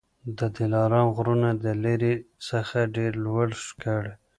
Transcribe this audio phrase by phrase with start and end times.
[0.37, 2.15] د دلارام غرونه د لیري
[2.47, 4.13] څخه ډېر لوړ ښکاري